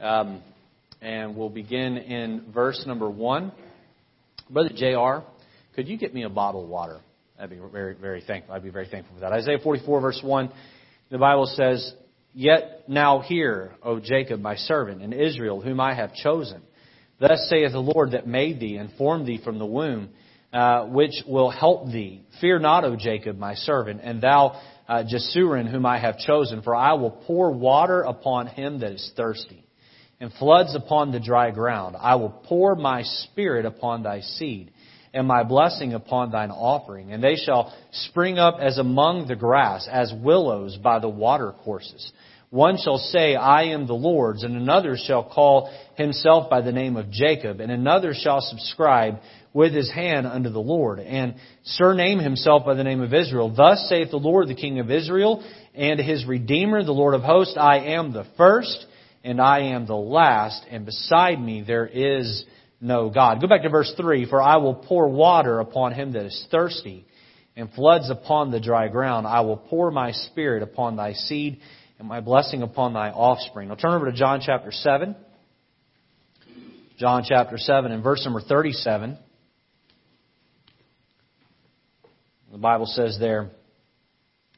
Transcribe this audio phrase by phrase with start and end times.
[0.00, 0.42] Um,
[1.00, 3.52] and we'll begin in verse number 1.
[4.50, 5.26] Brother JR,
[5.74, 7.00] could you get me a bottle of water?
[7.38, 8.54] I'd be very, very thankful.
[8.54, 9.32] I'd be very thankful for that.
[9.32, 10.52] Isaiah 44, verse 1,
[11.10, 11.94] the Bible says,
[12.32, 16.62] Yet now hear, O Jacob, my servant, and Israel, whom I have chosen.
[17.20, 20.10] Thus saith the Lord that made thee and formed thee from the womb,
[20.52, 22.22] uh, which will help thee.
[22.40, 26.74] Fear not, O Jacob, my servant, and thou, uh, Jeshurun, whom I have chosen, for
[26.74, 29.64] I will pour water upon him that is thirsty,
[30.20, 31.96] and floods upon the dry ground.
[31.98, 34.72] I will pour my spirit upon thy seed,
[35.14, 39.88] and my blessing upon thine offering, and they shall spring up as among the grass,
[39.90, 42.12] as willows by the water courses.
[42.50, 46.96] One shall say, I am the Lord's, and another shall call himself by the name
[46.96, 49.18] of Jacob, and another shall subscribe
[49.52, 53.54] with his hand unto the Lord, and surname himself by the name of Israel.
[53.54, 55.44] Thus saith the Lord, the King of Israel,
[55.74, 58.86] and his Redeemer, the Lord of hosts, I am the first,
[59.28, 62.44] and I am the last, and beside me there is
[62.80, 63.42] no God.
[63.42, 67.04] Go back to verse 3, For I will pour water upon him that is thirsty,
[67.54, 69.26] and floods upon the dry ground.
[69.26, 71.60] I will pour my spirit upon thy seed,
[71.98, 73.70] and my blessing upon thy offspring.
[73.70, 75.14] I'll turn over to John chapter 7.
[76.98, 79.18] John chapter 7 and verse number 37.
[82.50, 83.50] The Bible says there,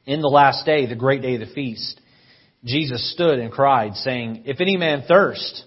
[0.05, 2.00] In the last day, the great day of the feast,
[2.63, 5.63] Jesus stood and cried, saying, If any man thirst,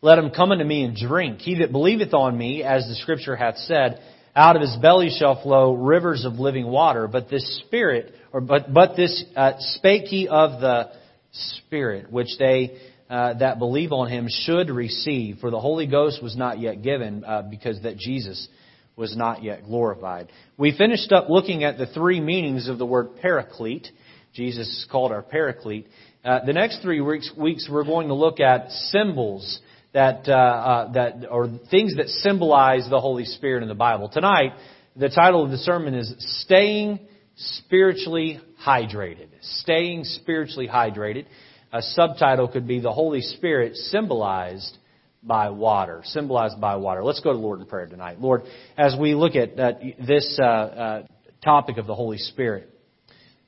[0.00, 1.40] let him come unto me and drink.
[1.40, 4.00] He that believeth on me, as the scripture hath said,
[4.36, 7.08] out of his belly shall flow rivers of living water.
[7.08, 10.90] But this spirit, or but, but this uh, spake he of the
[11.32, 12.78] Spirit, which they
[13.10, 15.38] uh, that believe on him should receive.
[15.40, 18.48] For the Holy Ghost was not yet given uh, because that Jesus
[18.96, 20.30] was not yet glorified.
[20.56, 23.88] We finished up looking at the three meanings of the word paraclete.
[24.32, 25.86] Jesus is called our paraclete.
[26.26, 29.60] Uh, the next three weeks, weeks, we're going to look at symbols
[29.94, 34.08] that, uh, uh, that, or things that symbolize the Holy Spirit in the Bible.
[34.08, 34.54] Tonight,
[34.96, 36.98] the title of the sermon is Staying
[37.36, 39.28] spiritually hydrated.
[39.60, 41.26] Staying spiritually hydrated.
[41.72, 44.76] A subtitle could be The Holy Spirit symbolized
[45.22, 46.02] by water.
[46.06, 47.04] Symbolized by water.
[47.04, 48.20] Let's go to Lord in prayer tonight.
[48.20, 48.42] Lord,
[48.76, 49.74] as we look at uh,
[50.04, 51.02] this uh,
[51.44, 52.68] topic of the Holy Spirit,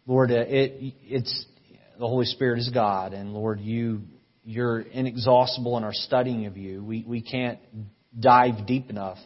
[0.06, 1.44] Lord, uh, it, it's
[1.98, 4.02] the Holy Spirit is God, and Lord, you
[4.44, 6.82] you're inexhaustible in our studying of you.
[6.82, 7.58] We we can't
[8.18, 9.18] dive deep enough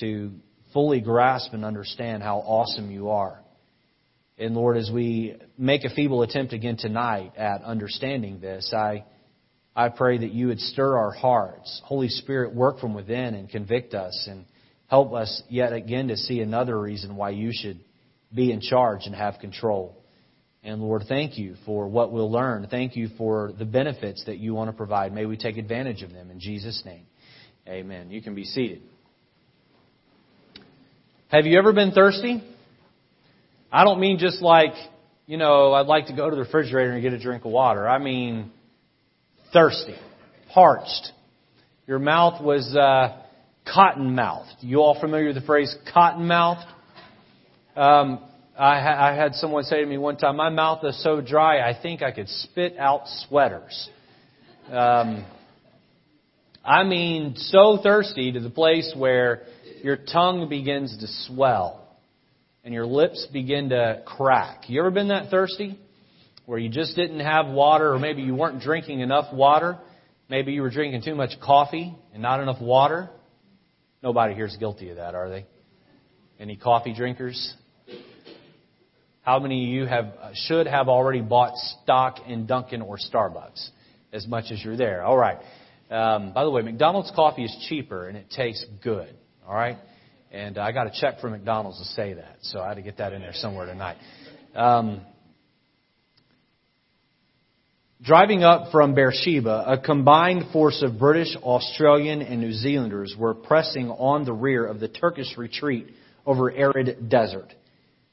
[0.00, 0.32] to
[0.72, 3.40] fully grasp and understand how awesome you are.
[4.38, 9.04] And Lord, as we make a feeble attempt again tonight at understanding this, I,
[9.74, 11.82] I pray that you would stir our hearts.
[11.84, 14.44] Holy Spirit, work from within and convict us and
[14.86, 17.80] help us yet again to see another reason why you should
[18.32, 19.96] be in charge and have control.
[20.62, 22.66] And Lord, thank you for what we'll learn.
[22.70, 25.12] Thank you for the benefits that you want to provide.
[25.12, 27.06] May we take advantage of them in Jesus' name.
[27.66, 28.10] Amen.
[28.10, 28.82] You can be seated.
[31.28, 32.42] Have you ever been thirsty?
[33.70, 34.72] I don't mean just like,
[35.26, 37.86] you know, I'd like to go to the refrigerator and get a drink of water.
[37.86, 38.50] I mean
[39.52, 39.94] thirsty,
[40.52, 41.12] parched.
[41.86, 43.22] Your mouth was uh,
[43.72, 44.56] cotton mouthed.
[44.60, 46.66] You all familiar with the phrase cotton mouthed?
[47.76, 48.20] Um,
[48.58, 51.60] I, ha- I had someone say to me one time, "My mouth is so dry,
[51.60, 53.88] I think I could spit out sweaters."
[54.70, 55.24] Um,
[56.64, 59.44] I mean, so thirsty to the place where
[59.82, 61.86] your tongue begins to swell
[62.64, 64.68] and your lips begin to crack.
[64.68, 65.78] You ever been that thirsty?
[66.44, 69.78] Where you just didn't have water, or maybe you weren't drinking enough water.
[70.28, 73.08] Maybe you were drinking too much coffee and not enough water.
[74.02, 75.46] Nobody here is guilty of that, are they?
[76.40, 77.54] Any coffee drinkers?
[79.28, 83.68] How many of you have should have already bought stock in Dunkin' or Starbucks?
[84.10, 85.02] As much as you're there.
[85.04, 85.36] All right.
[85.90, 89.14] Um, by the way, McDonald's coffee is cheaper and it tastes good.
[89.46, 89.76] All right.
[90.32, 92.96] And I got a check from McDonald's to say that, so I had to get
[92.96, 93.98] that in there somewhere tonight.
[94.54, 95.02] Um,
[98.00, 103.90] driving up from Beersheba, a combined force of British, Australian, and New Zealanders were pressing
[103.90, 105.88] on the rear of the Turkish retreat
[106.24, 107.52] over arid desert.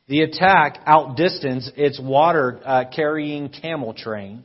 [0.08, 4.44] The attack outdistanced its water uh, carrying camel train.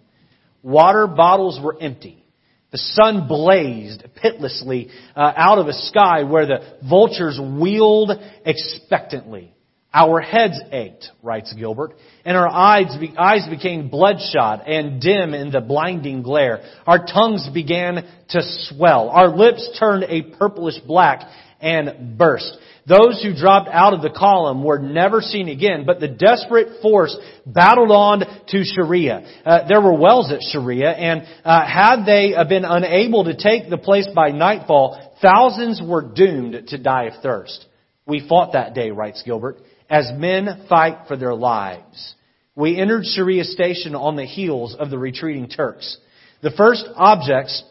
[0.62, 2.24] Water bottles were empty.
[2.70, 8.12] The sun blazed pitilessly uh, out of a sky where the vultures wheeled
[8.46, 9.52] expectantly.
[9.92, 15.50] Our heads ached, writes Gilbert, and our eyes, be- eyes became bloodshot and dim in
[15.50, 16.62] the blinding glare.
[16.86, 17.96] Our tongues began
[18.28, 19.10] to swell.
[19.10, 21.28] Our lips turned a purplish black,
[21.60, 22.56] and burst.
[22.90, 27.16] Those who dropped out of the column were never seen again, but the desperate force
[27.46, 29.42] battled on to Sharia.
[29.46, 33.70] Uh, there were wells at Sharia, and uh, had they uh, been unable to take
[33.70, 37.64] the place by nightfall, thousands were doomed to die of thirst.
[38.06, 39.58] We fought that day, writes Gilbert,
[39.88, 42.16] as men fight for their lives.
[42.56, 45.96] We entered Sharia station on the heels of the retreating Turks.
[46.42, 47.62] The first objects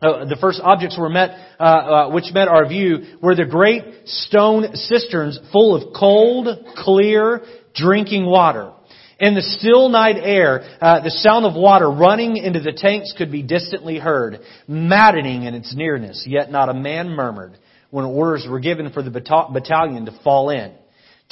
[0.00, 3.82] uh, the first objects were met, uh, uh, which met our view, were the great
[4.06, 6.46] stone cisterns full of cold,
[6.76, 7.42] clear,
[7.74, 8.72] drinking water.
[9.18, 13.32] In the still night air, uh, the sound of water running into the tanks could
[13.32, 16.24] be distantly heard, maddening in its nearness.
[16.24, 17.58] Yet not a man murmured
[17.90, 20.72] when orders were given for the battalion to fall in,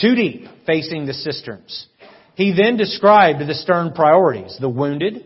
[0.00, 1.86] two deep, facing the cisterns.
[2.34, 5.24] He then described the stern priorities: the wounded,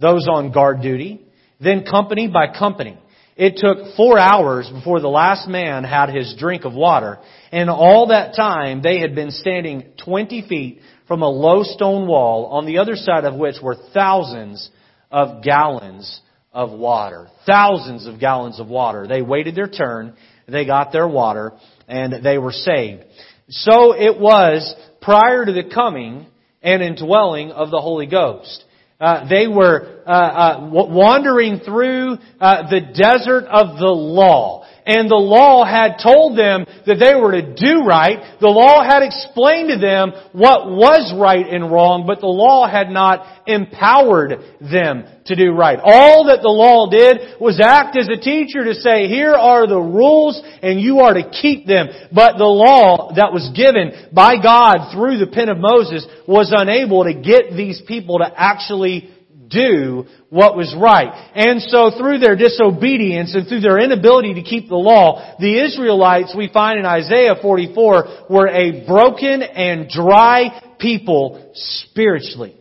[0.00, 1.27] those on guard duty,
[1.60, 2.98] then company by company.
[3.36, 7.18] It took four hours before the last man had his drink of water,
[7.52, 12.46] and all that time they had been standing 20 feet from a low stone wall,
[12.46, 14.70] on the other side of which were thousands
[15.10, 16.20] of gallons
[16.52, 17.28] of water.
[17.46, 19.06] Thousands of gallons of water.
[19.06, 20.14] They waited their turn,
[20.48, 21.52] they got their water,
[21.86, 23.04] and they were saved.
[23.48, 26.26] So it was prior to the coming
[26.62, 28.64] and indwelling of the Holy Ghost.
[29.00, 34.66] Uh, they were uh, uh, wandering through uh, the desert of the law.
[34.88, 38.40] And the law had told them that they were to do right.
[38.40, 42.88] The law had explained to them what was right and wrong, but the law had
[42.88, 45.78] not empowered them to do right.
[45.82, 49.76] All that the law did was act as a teacher to say, here are the
[49.76, 51.88] rules and you are to keep them.
[52.10, 57.04] But the law that was given by God through the pen of Moses was unable
[57.04, 59.12] to get these people to actually
[59.48, 61.30] do what was right.
[61.34, 66.34] And so through their disobedience and through their inability to keep the law, the Israelites
[66.36, 72.54] we find in Isaiah 44 were a broken and dry people spiritually.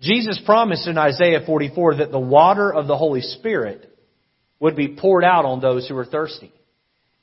[0.00, 3.90] Jesus promised in Isaiah 44 that the water of the Holy Spirit
[4.60, 6.52] would be poured out on those who were thirsty.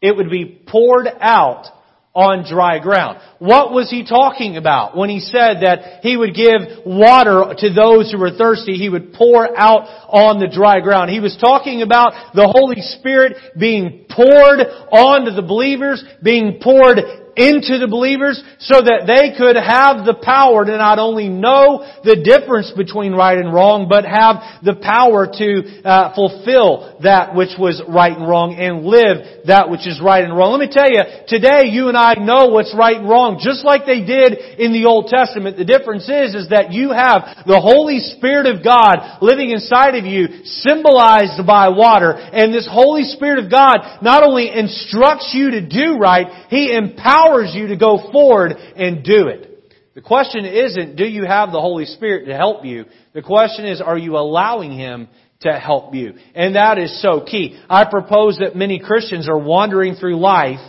[0.02, 1.66] It would be poured out
[2.14, 3.20] on dry ground.
[3.40, 8.12] What was he talking about when he said that he would give water to those
[8.12, 8.74] who were thirsty?
[8.74, 11.10] He would pour out on the dry ground.
[11.10, 14.60] He was talking about the Holy Spirit being poured
[14.92, 17.00] onto the believers, being poured
[17.36, 22.20] into the believers so that they could have the power to not only know the
[22.20, 25.48] difference between right and wrong, but have the power to
[25.88, 30.36] uh, fulfill that which was right and wrong and live that which is right and
[30.36, 30.52] wrong.
[30.54, 33.86] Let me tell you, today you and I know what's right and wrong, just like
[33.86, 35.58] they did in the Old Testament.
[35.58, 40.06] The difference is, is that you have the Holy Spirit of God living inside of
[40.06, 45.62] you, symbolized by water, and this Holy Spirit of God not only instructs you to
[45.64, 49.48] do right, He empowers empowers you to go forward and do it.
[49.94, 52.86] The question isn't, do you have the Holy Spirit to help you?
[53.14, 55.10] The question is, are you allowing Him
[55.42, 56.14] to help you?
[56.34, 57.60] And that is so key.
[57.70, 60.60] I propose that many Christians are wandering through life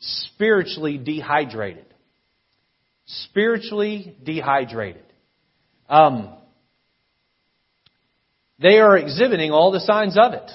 [0.00, 1.84] spiritually dehydrated.
[3.06, 5.04] Spiritually dehydrated.
[5.88, 6.34] Um,
[8.58, 10.50] they are exhibiting all the signs of it.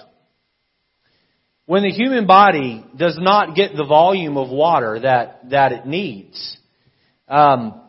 [1.70, 6.58] When the human body does not get the volume of water that, that it needs,
[7.28, 7.80] um,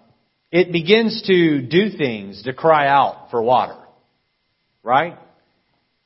[0.53, 3.79] it begins to do things to cry out for water.
[4.83, 5.15] Right?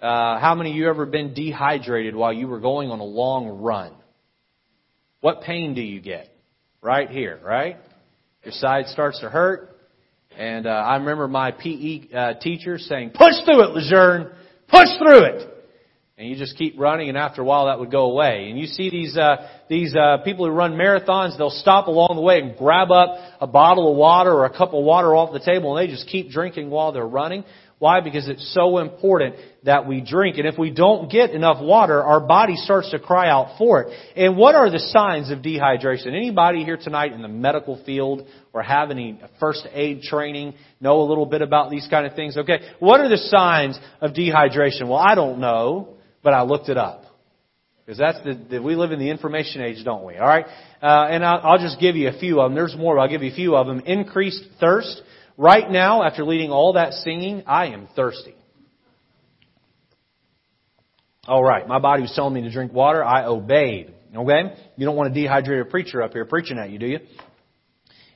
[0.00, 3.60] Uh, how many of you ever been dehydrated while you were going on a long
[3.60, 3.92] run?
[5.20, 6.28] What pain do you get?
[6.80, 7.78] Right here, right?
[8.44, 9.76] Your side starts to hurt.
[10.38, 14.30] And uh, I remember my PE uh, teacher saying, "Push through it, Lejeune.
[14.68, 15.53] Push through it."
[16.16, 18.48] And you just keep running, and after a while that would go away.
[18.48, 22.22] And you see these uh, these uh, people who run marathons; they'll stop along the
[22.22, 25.40] way and grab up a bottle of water or a cup of water off the
[25.40, 27.42] table, and they just keep drinking while they're running.
[27.80, 28.00] Why?
[28.00, 30.38] Because it's so important that we drink.
[30.38, 33.98] And if we don't get enough water, our body starts to cry out for it.
[34.16, 36.06] And what are the signs of dehydration?
[36.06, 41.06] Anybody here tonight in the medical field or have any first aid training, know a
[41.06, 42.38] little bit about these kind of things?
[42.38, 42.60] Okay.
[42.78, 44.82] What are the signs of dehydration?
[44.82, 45.94] Well, I don't know
[46.24, 47.02] but I looked it up.
[47.84, 50.16] Because that's the, the, we live in the information age, don't we?
[50.16, 50.46] All right,
[50.82, 52.54] uh, and I'll, I'll just give you a few of them.
[52.56, 53.80] There's more, but I'll give you a few of them.
[53.80, 55.02] Increased thirst.
[55.36, 58.34] Right now, after leading all that singing, I am thirsty.
[61.26, 63.04] All right, my body was telling me to drink water.
[63.04, 63.92] I obeyed.
[64.16, 67.00] Okay, you don't want a dehydrated preacher up here preaching at you, do you?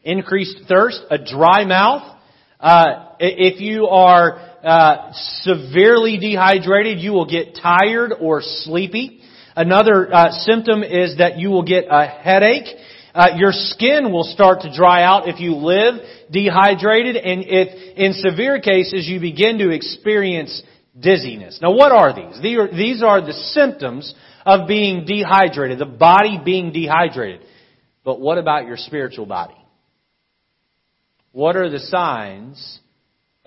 [0.03, 2.17] Increased thirst, a dry mouth.
[2.61, 5.13] Uh, if you are uh,
[5.43, 9.21] severely dehydrated, you will get tired or sleepy.
[9.55, 12.67] Another uh, symptom is that you will get a headache.
[13.15, 15.95] Uh, your skin will start to dry out if you live
[16.31, 20.63] dehydrated, and if, in severe cases, you begin to experience
[20.99, 21.59] dizziness.
[21.61, 22.41] Now, what are these?
[22.43, 27.41] These are, these are the symptoms of being dehydrated, the body being dehydrated.
[28.05, 29.57] But what about your spiritual body?
[31.33, 32.81] What are the signs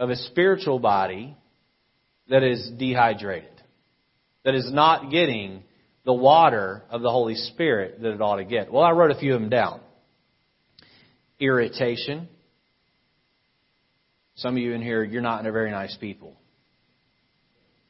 [0.01, 1.37] of a spiritual body
[2.27, 3.49] that is dehydrated?
[4.43, 5.63] That is not getting
[6.03, 8.71] the water of the Holy Spirit that it ought to get?
[8.73, 9.79] Well, I wrote a few of them down.
[11.39, 12.27] Irritation.
[14.35, 16.35] Some of you in here, you're not in a very nice people.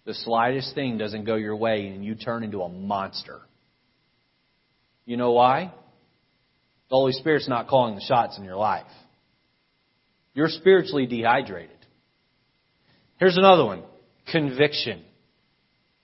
[0.04, 3.40] The slightest thing doesn't go your way and you turn into a monster.
[5.06, 5.74] You know why?
[6.90, 8.84] The Holy Spirit's not calling the shots in your life.
[10.34, 11.81] You're spiritually dehydrated.
[13.22, 13.84] Here's another one.
[14.32, 15.04] Conviction.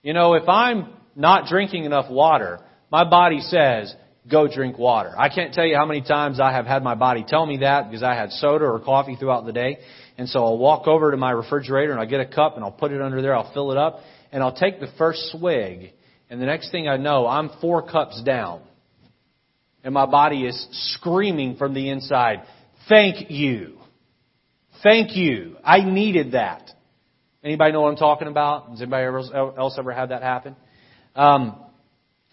[0.02, 2.60] You know, if I'm not drinking enough water,
[2.92, 3.92] my body says,
[4.30, 5.12] go drink water.
[5.18, 7.90] I can't tell you how many times I have had my body tell me that
[7.90, 9.78] because I had soda or coffee throughout the day.
[10.16, 12.70] And so I'll walk over to my refrigerator and I'll get a cup and I'll
[12.70, 13.98] put it under there, I'll fill it up,
[14.30, 15.94] and I'll take the first swig.
[16.30, 18.62] And the next thing I know, I'm four cups down.
[19.82, 22.44] And my body is screaming from the inside,
[22.88, 23.76] thank you.
[24.84, 25.56] Thank you.
[25.64, 26.77] I needed that.
[27.42, 28.70] Anybody know what I'm talking about?
[28.70, 30.56] Has anybody else ever had that happen?
[31.14, 31.56] Um,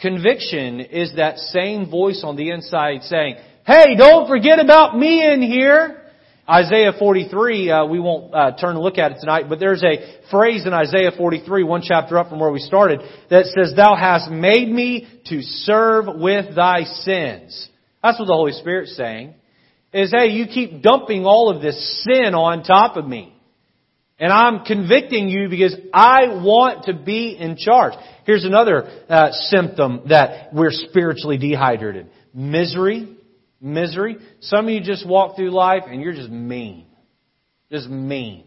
[0.01, 3.35] conviction is that same voice on the inside saying,
[3.67, 6.01] "Hey, don't forget about me in here."
[6.47, 10.19] Isaiah 43, uh, we won't uh, turn and look at it tonight, but there's a
[10.29, 14.29] phrase in Isaiah 43, one chapter up from where we started, that says, Thou hast
[14.29, 17.67] made me to serve with thy sins.
[18.03, 19.33] That's what the Holy Spirit's saying.
[19.91, 23.34] Is, hey, you keep dumping all of this sin on top of me.
[24.17, 27.93] And I'm convicting you because I want to be in charge.
[28.25, 32.09] Here's another uh, symptom that we're spiritually dehydrated.
[32.33, 33.17] Misery.
[33.59, 34.17] Misery.
[34.39, 36.85] Some of you just walk through life and you're just mean.
[37.69, 38.45] Just mean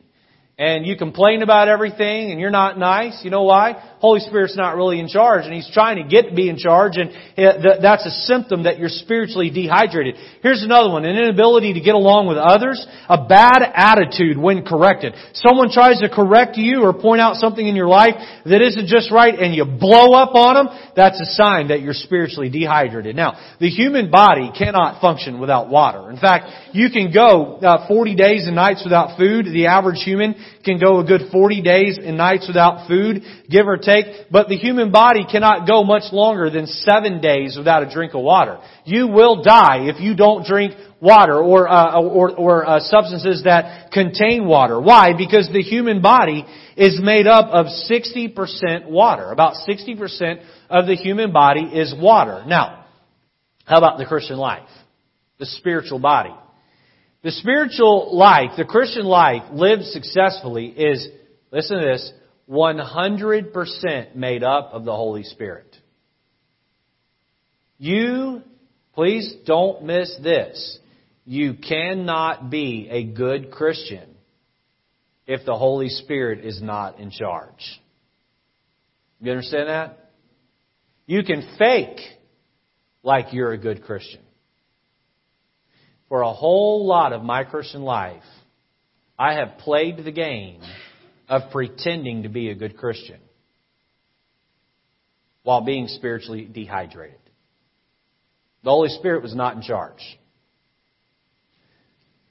[0.59, 3.75] and you complain about everything and you're not nice, you know why?
[4.01, 6.97] Holy Spirit's not really in charge and He's trying to get to be in charge
[6.97, 10.17] and that's a symptom that you're spiritually dehydrated.
[10.43, 15.15] Here's another one, an inability to get along with others, a bad attitude when corrected.
[15.35, 19.13] Someone tries to correct you or point out something in your life that isn't just
[19.13, 23.15] right and you blow up on them, that's a sign that you're spiritually dehydrated.
[23.15, 26.11] Now, the human body cannot function without water.
[26.11, 29.47] In fact, you can go uh, 40 days and nights without food.
[29.47, 33.77] The average human can go a good 40 days and nights without food, give or
[33.77, 38.15] take, but the human body cannot go much longer than seven days without a drink
[38.15, 38.59] of water.
[38.85, 43.93] You will die if you don't drink water or, uh, or, or uh, substances that
[43.93, 44.81] contain water.
[44.81, 45.13] Why?
[45.17, 46.45] Because the human body
[46.77, 49.31] is made up of 60% water.
[49.31, 52.45] About 60% of the human body is water.
[52.47, 52.87] Now,
[53.65, 54.69] how about the Christian life?
[55.39, 56.35] The spiritual body.
[57.29, 61.07] The spiritual life, the Christian life lived successfully is,
[61.53, 62.11] listen to this,
[62.49, 65.77] 100% made up of the Holy Spirit.
[67.77, 68.41] You,
[68.95, 70.79] please don't miss this.
[71.27, 74.09] You cannot be a good Christian
[75.27, 77.79] if the Holy Spirit is not in charge.
[79.21, 80.13] You understand that?
[81.05, 82.01] You can fake
[83.03, 84.23] like you're a good Christian
[86.09, 88.23] for a whole lot of my Christian life,
[89.19, 90.61] I have played the game
[91.29, 93.21] of pretending to be a good Christian
[95.43, 97.19] while being spiritually dehydrated.
[98.65, 100.19] The Holy Spirit was not in charge.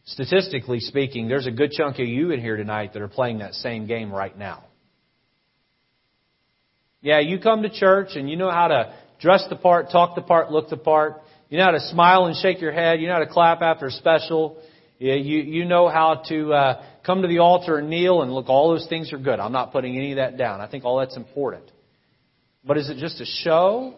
[0.06, 3.54] Statistically speaking, there's a good chunk of you in here tonight that are playing that
[3.54, 4.64] same game right now.
[7.02, 10.22] Yeah, you come to church and you know how to dress the part, talk the
[10.22, 11.22] part, look the part.
[11.50, 13.00] You know how to smile and shake your head.
[13.00, 14.62] You know how to clap after a special.
[15.00, 18.72] You, you, know how to uh, come to the altar and kneel and look, all
[18.72, 19.40] those things are good.
[19.40, 20.60] I'm not putting any of that down.
[20.60, 21.72] I think all that's important.
[22.66, 23.94] But is it just a show?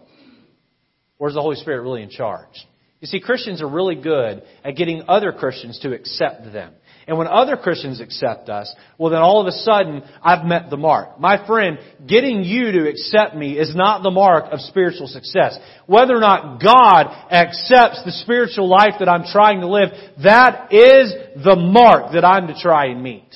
[1.17, 2.65] Or is the Holy Spirit really in charge?
[3.01, 6.73] You see, Christians are really good at getting other Christians to accept them.
[7.07, 10.77] And when other Christians accept us, well then all of a sudden, I've met the
[10.77, 11.19] mark.
[11.19, 15.57] My friend, getting you to accept me is not the mark of spiritual success.
[15.87, 19.89] Whether or not God accepts the spiritual life that I'm trying to live,
[20.23, 21.13] that is
[21.43, 23.33] the mark that I'm to try and meet.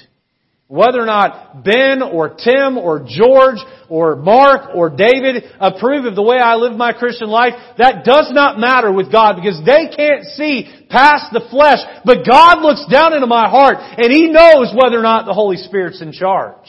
[0.74, 6.24] Whether or not Ben or Tim or George or Mark or David approve of the
[6.24, 10.24] way I live my Christian life, that does not matter with God because they can't
[10.24, 11.78] see past the flesh.
[12.04, 15.58] But God looks down into my heart and He knows whether or not the Holy
[15.58, 16.66] Spirit's in charge.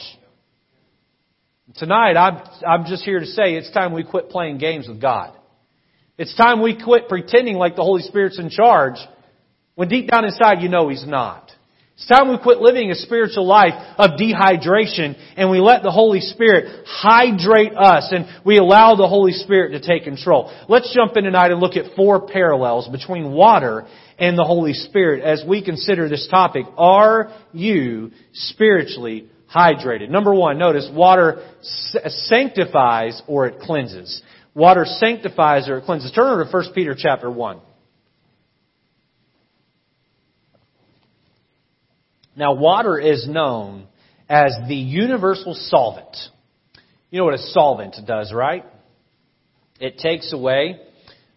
[1.75, 5.35] Tonight, I'm, I'm just here to say it's time we quit playing games with God.
[6.19, 8.97] It's time we quit pretending like the Holy Spirit's in charge
[9.73, 11.44] when deep down inside you know He's not.
[11.97, 16.19] It's time we quit living a spiritual life of dehydration and we let the Holy
[16.19, 20.51] Spirit hydrate us and we allow the Holy Spirit to take control.
[20.67, 23.87] Let's jump in tonight and look at four parallels between water
[24.19, 26.65] and the Holy Spirit as we consider this topic.
[26.77, 30.09] Are you spiritually hydrated?
[30.09, 34.21] Number one, notice water sanctifies or it cleanses.
[34.53, 36.11] Water sanctifies or it cleanses.
[36.11, 37.61] Turn over to 1 Peter chapter 1.
[42.35, 43.87] Now, water is known
[44.27, 46.15] as the universal solvent.
[47.09, 48.65] You know what a solvent does, right?
[49.79, 50.79] It takes away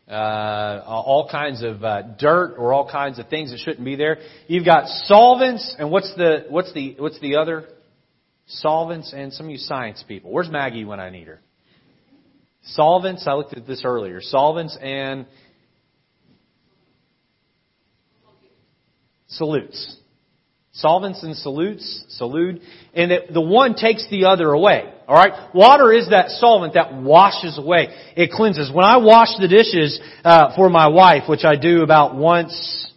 [0.09, 4.19] uh, all kinds of uh, dirt or all kinds of things that shouldn't be there.
[4.47, 7.69] You've got solvents, and what's the what's the what's the other
[8.47, 9.13] solvents?
[9.15, 10.31] And some of you science people.
[10.33, 11.41] Where's Maggie when I need her?
[12.63, 13.27] Solvents.
[13.27, 14.21] I looked at this earlier.
[14.21, 15.27] Solvents and
[19.39, 19.99] solutes
[20.73, 22.61] solvents and solutes, solute,
[22.95, 24.93] and it, the one takes the other away.
[25.09, 25.55] Alright?
[25.55, 27.89] Water is that solvent that washes away.
[28.15, 28.71] It cleanses.
[28.73, 32.93] When I wash the dishes uh, for my wife, which I do about once,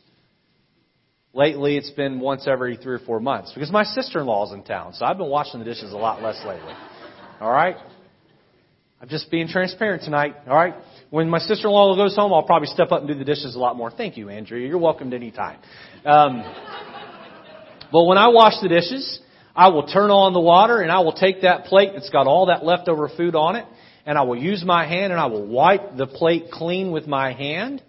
[1.34, 5.06] lately it's been once every three or four months, because my sister-in-law's in town, so
[5.06, 6.74] I've been washing the dishes a lot less lately.
[7.42, 7.78] Alright?
[9.02, 10.76] I'm just being transparent tonight, alright?
[11.10, 13.78] When my sister-in-law goes home, I'll probably step up and do the dishes a lot
[13.78, 13.90] more.
[13.90, 14.68] Thank you, Andrea.
[14.68, 15.60] You're welcome at any time.
[16.06, 16.44] Um,
[17.92, 19.20] but when I wash the dishes,
[19.56, 22.48] I will turn on the water and I will take that plate that's got all
[22.48, 23.66] that leftover food on it
[24.06, 27.34] and I will use my hand and I will wipe the plate clean with my
[27.34, 27.84] hand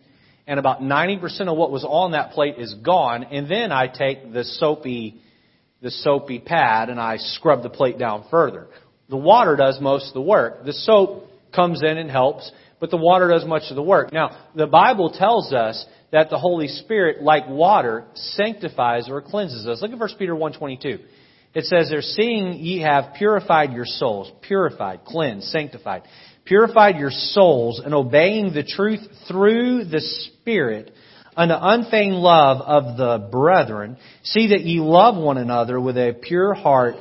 [0.46, 4.32] and about 90% of what was on that plate is gone and then I take
[4.32, 5.20] the soapy
[5.82, 8.68] the soapy pad and I scrub the plate down further.
[9.08, 10.64] The water does most of the work.
[10.64, 14.12] The soap comes in and helps, but the water does much of the work.
[14.12, 19.80] Now, the Bible tells us that the Holy Spirit, like water, sanctifies or cleanses us.
[19.82, 21.00] Look at 1 Peter 1.22.
[21.54, 26.02] It says there, seeing ye have purified your souls, purified, cleansed, sanctified,
[26.44, 30.92] purified your souls and obeying the truth through the Spirit
[31.36, 36.52] unto unfeigned love of the brethren, see that ye love one another with a pure
[36.54, 36.96] heart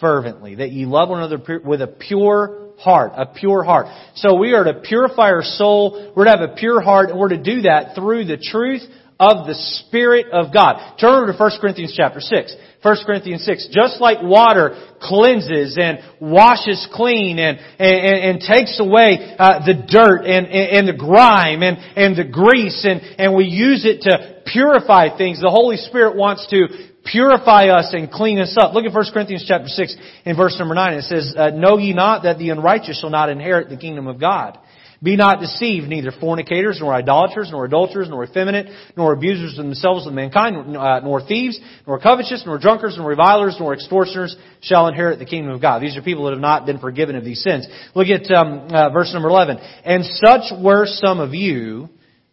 [0.00, 3.86] fervently, that ye love one another with a pure heart, a pure heart.
[4.16, 7.30] So we are to purify our soul, we're to have a pure heart, and we're
[7.30, 8.82] to do that through the truth
[9.18, 10.98] of the Spirit of God.
[11.00, 12.56] Turn over to 1 Corinthians chapter 6.
[12.82, 13.68] 1 Corinthians 6.
[13.72, 20.26] Just like water cleanses and washes clean and, and, and takes away uh, the dirt
[20.26, 25.16] and, and, the grime and, and the grease and, and we use it to purify
[25.16, 26.66] things, the Holy Spirit wants to
[27.10, 28.74] purify us and clean us up.
[28.74, 30.94] Look at 1 Corinthians chapter 6 in verse number 9.
[30.94, 34.20] It says, uh, Know ye not that the unrighteous shall not inherit the kingdom of
[34.20, 34.58] God?
[35.02, 38.66] Be not deceived, neither fornicators, nor idolaters, nor adulterers, nor effeminate,
[38.96, 43.56] nor abusers of themselves of mankind, uh, nor thieves, nor covetous, nor drunkards, nor revilers,
[43.60, 45.82] nor extortioners shall inherit the kingdom of God.
[45.82, 47.68] These are people that have not been forgiven of these sins.
[47.94, 49.58] Look at um, uh, verse number 11.
[49.84, 51.90] And such were some of you,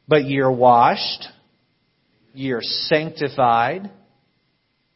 [0.08, 1.28] but ye are washed,
[2.34, 3.92] ye are sanctified,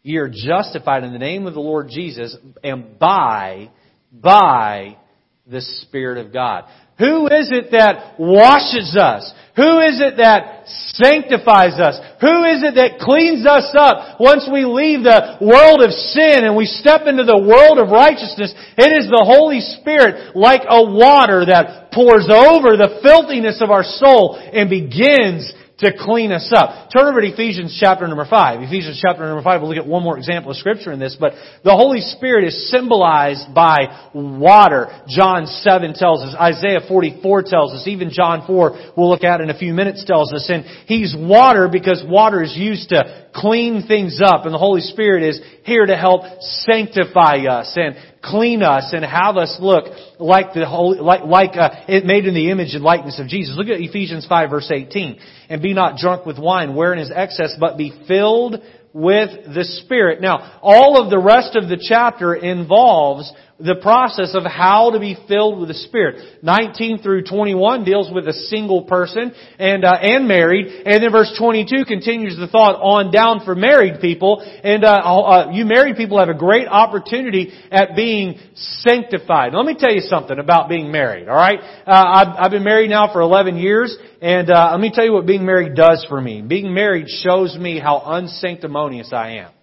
[0.07, 3.69] Ye are justified in the name of the Lord Jesus and by,
[4.09, 4.95] by
[5.45, 6.63] the Spirit of God.
[6.97, 9.29] Who is it that washes us?
[9.57, 10.63] Who is it that
[10.95, 11.99] sanctifies us?
[12.23, 16.55] Who is it that cleans us up once we leave the world of sin and
[16.55, 18.55] we step into the world of righteousness?
[18.79, 23.83] It is the Holy Spirit like a water that pours over the filthiness of our
[23.83, 26.89] soul and begins to clean us up.
[26.91, 28.61] Turn over to Ephesians chapter number 5.
[28.61, 31.33] Ephesians chapter number 5, we'll look at one more example of scripture in this, but
[31.63, 34.87] the Holy Spirit is symbolized by water.
[35.07, 39.49] John 7 tells us, Isaiah 44 tells us, even John 4 we'll look at in
[39.49, 44.19] a few minutes tells us, and He's water because water is used to clean things
[44.23, 49.03] up, and the Holy Spirit is here to help sanctify us and clean us and
[49.03, 49.85] have us look
[50.17, 53.55] like the holy, like, like uh, it made in the image and likeness of Jesus.
[53.57, 55.19] Look at Ephesians 5 verse 18.
[55.49, 58.61] And be not drunk with wine wherein is excess, but be filled
[58.93, 60.21] with the Spirit.
[60.21, 65.17] Now, all of the rest of the chapter involves the process of how to be
[65.27, 66.43] filled with the Spirit.
[66.43, 71.33] 19 through 21 deals with a single person and uh, and married, and then verse
[71.39, 74.41] 22 continues the thought on down for married people.
[74.41, 79.53] And uh, uh, you married people have a great opportunity at being sanctified.
[79.53, 81.27] Let me tell you something about being married.
[81.27, 84.91] All right, uh, I've, I've been married now for 11 years, and uh, let me
[84.93, 86.41] tell you what being married does for me.
[86.41, 89.56] Being married shows me how unsanctimonious I am.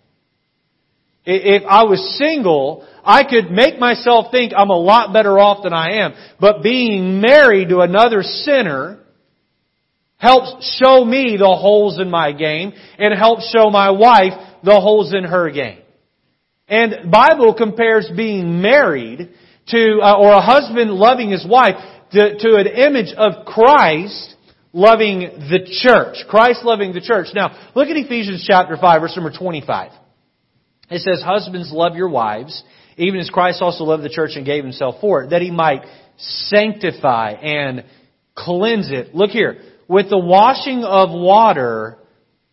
[1.24, 5.72] If I was single, I could make myself think I'm a lot better off than
[5.72, 6.14] I am.
[6.38, 8.98] But being married to another sinner
[10.16, 14.32] helps show me the holes in my game and helps show my wife
[14.62, 15.80] the holes in her game.
[16.68, 19.30] And Bible compares being married
[19.68, 21.76] to, uh, or a husband loving his wife
[22.12, 24.34] to, to an image of Christ
[24.72, 26.26] loving the church.
[26.28, 27.28] Christ loving the church.
[27.34, 29.92] Now, look at Ephesians chapter 5, verse number 25.
[30.94, 32.62] It says, Husbands, love your wives,
[32.96, 35.82] even as Christ also loved the church and gave himself for it, that he might
[36.16, 37.84] sanctify and
[38.36, 39.12] cleanse it.
[39.12, 39.60] Look here.
[39.88, 41.98] With the washing of water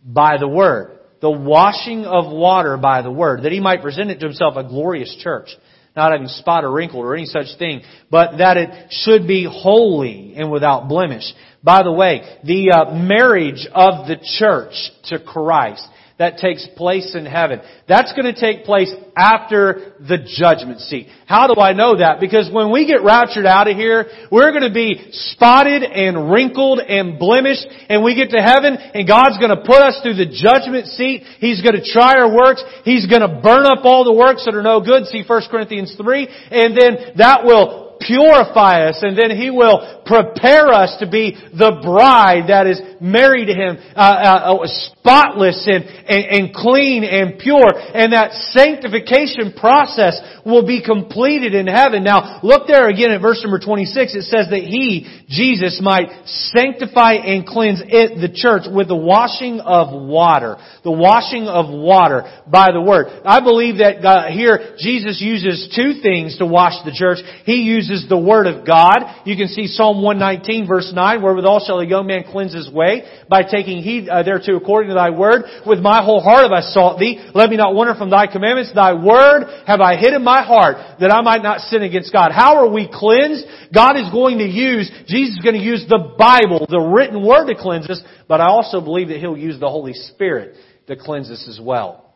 [0.04, 0.98] by the word.
[1.22, 3.44] The washing of water by the word.
[3.44, 5.50] That he might present it to himself a glorious church.
[5.96, 10.34] Not having spot or wrinkle or any such thing, but that it should be holy
[10.36, 11.32] and without blemish.
[11.64, 14.74] By the way, the uh, marriage of the church
[15.10, 15.88] to Christ
[16.22, 17.62] that takes place in heaven.
[17.90, 21.08] That's going to take place after the judgment seat.
[21.26, 22.20] How do I know that?
[22.20, 26.78] Because when we get raptured out of here, we're going to be spotted and wrinkled
[26.78, 30.30] and blemished and we get to heaven and God's going to put us through the
[30.30, 31.24] judgment seat.
[31.40, 32.64] He's going to try our works.
[32.86, 35.08] He's going to burn up all the works that are no good.
[35.08, 36.30] See 1 Corinthians 3.
[36.52, 41.80] And then that will purify us and then He will prepare us to be the
[41.84, 44.68] bride that is married to Him, uh, uh, uh,
[45.00, 47.72] spotless and, and, and clean and pure.
[47.94, 52.04] And that sanctification process will be completed in heaven.
[52.04, 54.16] Now, look there again at verse number 26.
[54.16, 59.60] It says that He, Jesus, might sanctify and cleanse it, the church, with the washing
[59.60, 60.58] of water.
[60.84, 63.08] The washing of water by the Word.
[63.26, 67.20] I believe that uh, here Jesus uses two things to wash the church.
[67.46, 69.04] He uses the Word of God.
[69.26, 73.04] You can see Psalm 119 verse 9, wherewithal shall a young man cleanse his way
[73.30, 75.44] by taking heed uh, thereto according to thy word.
[75.68, 77.20] With my whole heart have I sought thee.
[77.36, 78.72] Let me not wander from thy commandments.
[78.74, 82.32] Thy word have I hid in my heart that I might not sin against God.
[82.32, 83.46] How are we cleansed?
[83.74, 87.48] God is going to use, Jesus is going to use the Bible, the written word
[87.48, 90.56] to cleanse us, but I also believe that He'll use the Holy Spirit
[90.88, 92.11] to cleanse us as well.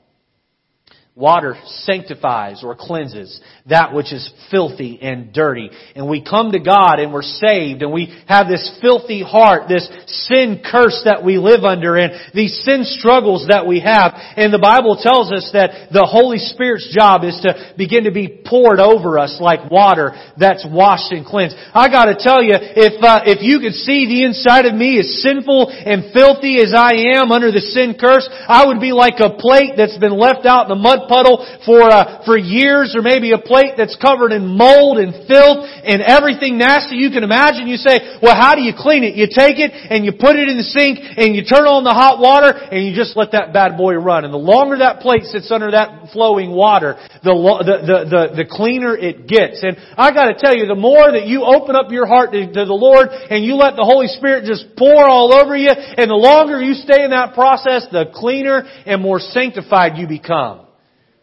[1.18, 5.70] Water sanctifies or cleanses that which is filthy and dirty.
[5.96, 9.88] And we come to God and we're saved and we have this filthy heart, this
[10.28, 14.12] sin curse that we live under and these sin struggles that we have.
[14.36, 18.44] And the Bible tells us that the Holy Spirit's job is to begin to be
[18.44, 21.56] poured over us like water that's washed and cleansed.
[21.74, 25.24] I gotta tell you, if, uh, if you could see the inside of me as
[25.24, 29.40] sinful and filthy as I am under the sin curse, I would be like a
[29.40, 33.32] plate that's been left out in the mud puddle for, uh, for years or maybe
[33.32, 37.68] a plate that's covered in mold and filth and everything nasty you can imagine.
[37.68, 39.16] You say, well, how do you clean it?
[39.16, 41.94] You take it and you put it in the sink and you turn on the
[41.94, 44.26] hot water and you just let that bad boy run.
[44.26, 48.46] And the longer that plate sits under that flowing water, the, the, the, the, the
[48.50, 49.64] cleaner it gets.
[49.64, 52.66] And I gotta tell you, the more that you open up your heart to, to
[52.66, 56.16] the Lord and you let the Holy Spirit just pour all over you, and the
[56.16, 60.65] longer you stay in that process, the cleaner and more sanctified you become.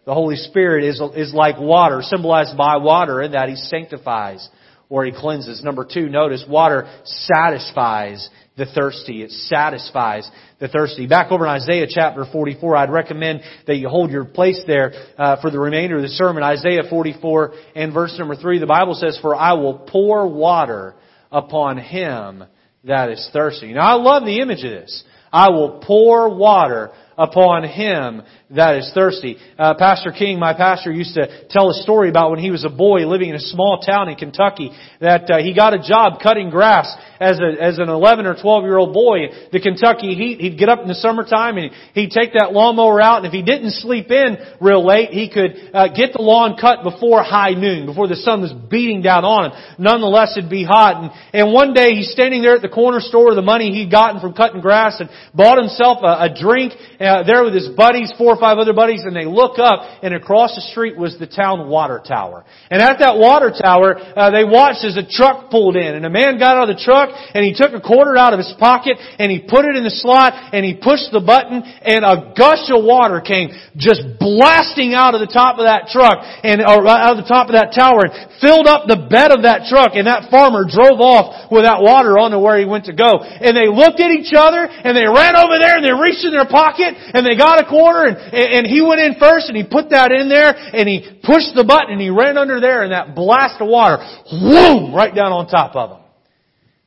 [0.04, 4.48] The Holy Spirit is, is like water, symbolized by water in that He sanctifies
[4.88, 5.62] or He cleanses.
[5.62, 9.22] Number two, notice water satisfies the thirsty.
[9.22, 11.06] It satisfies the thirsty.
[11.06, 15.40] Back over in Isaiah chapter 44, I'd recommend that you hold your place there uh,
[15.40, 16.42] for the remainder of the sermon.
[16.42, 20.94] Isaiah 44 and verse number 3, the Bible says, For I will pour water
[21.30, 22.44] upon him
[22.84, 23.72] that is thirsty.
[23.72, 25.04] Now I love the image of this.
[25.32, 28.22] I will pour water upon him
[28.54, 29.38] that is thirsty.
[29.58, 32.68] Uh, pastor King, my pastor, used to tell a story about when he was a
[32.68, 34.70] boy living in a small town in Kentucky
[35.00, 38.64] that uh, he got a job cutting grass as a as an 11 or 12
[38.64, 39.32] year old boy.
[39.52, 43.24] The Kentucky heat, he'd get up in the summertime and he'd take that lawnmower out,
[43.24, 46.82] and if he didn't sleep in real late, he could uh, get the lawn cut
[46.82, 49.52] before high noon, before the sun was beating down on him.
[49.78, 51.02] Nonetheless, it'd be hot.
[51.02, 53.90] And, and one day he's standing there at the corner store with the money he'd
[53.90, 58.12] gotten from cutting grass and bought himself a, a drink uh, there with his buddies,
[58.16, 61.26] four or five other buddies, and they look up, and across the street was the
[61.26, 62.44] town water tower.
[62.70, 66.10] And at that water tower, uh, they watched as a truck pulled in, and a
[66.10, 68.96] man got out of the truck, and he took a quarter out of his pocket,
[69.18, 72.70] and he put it in the slot, and he pushed the button, and a gush
[72.70, 77.18] of water came just blasting out of the top of that truck, and or out
[77.18, 80.06] of the top of that tower, and filled up the bed of that truck, and
[80.06, 83.20] that farmer drove off with that water on to where he went to go.
[83.22, 86.32] And they looked at each other, and they ran over there, and they reached in
[86.32, 89.64] their pocket, and they got a corner and, and he went in first, and he
[89.64, 92.92] put that in there, and he pushed the button, and he ran under there, and
[92.92, 93.98] that blast of water,
[94.30, 96.02] whoom, right down on top of him.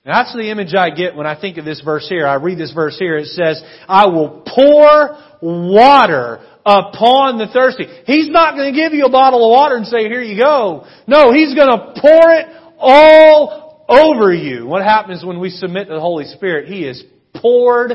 [0.06, 2.28] Now that's the image I get when I think of this verse here.
[2.28, 3.18] I read this verse here.
[3.18, 7.86] It says, I will pour water upon the thirsty.
[8.06, 10.86] He's not going to give you a bottle of water and say, here you go.
[11.08, 14.66] No, He's going to pour it all over you.
[14.66, 16.68] What happens when we submit to the Holy Spirit?
[16.68, 17.04] He is
[17.36, 17.94] poured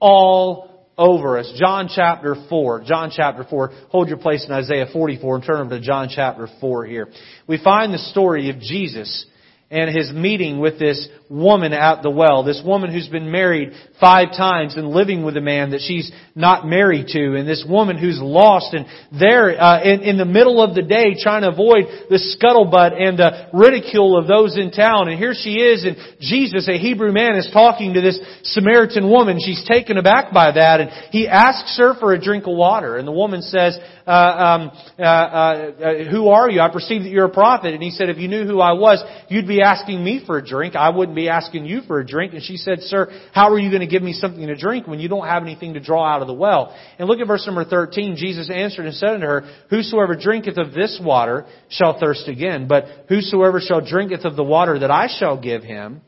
[0.00, 1.52] all over us.
[1.58, 2.84] John chapter 4.
[2.84, 3.72] John chapter 4.
[3.90, 7.08] Hold your place in Isaiah 44 and turn over to John chapter 4 here.
[7.46, 9.26] We find the story of Jesus
[9.74, 12.44] and his meeting with this woman at the well.
[12.44, 16.64] This woman who's been married five times and living with a man that she's not
[16.64, 17.34] married to.
[17.34, 18.86] And this woman who's lost and
[19.18, 23.18] there uh, in, in the middle of the day trying to avoid the scuttlebutt and
[23.18, 25.08] the ridicule of those in town.
[25.08, 29.40] And here she is and Jesus, a Hebrew man, is talking to this Samaritan woman.
[29.44, 32.96] She's taken aback by that and he asks her for a drink of water.
[32.96, 36.60] And the woman says, uh, um, uh, uh, who are you?
[36.60, 37.72] I perceive that you're a prophet.
[37.72, 40.46] And he said, if you knew who I was, you'd be asking me for a
[40.46, 40.76] drink.
[40.76, 42.34] I wouldn't be asking you for a drink.
[42.34, 45.00] And she said, Sir, how are you going to give me something to drink when
[45.00, 46.76] you don't have anything to draw out of the well?
[46.98, 48.16] And look at verse number 13.
[48.16, 52.84] Jesus answered and said unto her, Whosoever drinketh of this water shall thirst again, but
[53.08, 56.02] whosoever shall drinketh of the water that I shall give him,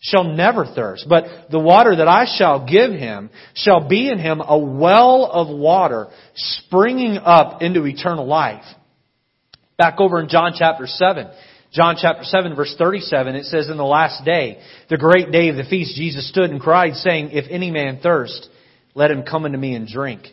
[0.00, 1.06] shall never thirst.
[1.08, 5.48] But the water that I shall give him shall be in him a well of
[5.48, 8.64] water springing up into eternal life.
[9.76, 11.28] Back over in John chapter 7.
[11.72, 15.56] John chapter 7 verse 37, it says, In the last day, the great day of
[15.56, 18.48] the feast, Jesus stood and cried, saying, If any man thirst,
[18.94, 20.28] let him come unto me and drink.